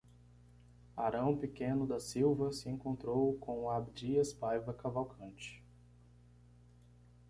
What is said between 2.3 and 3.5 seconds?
se encontrou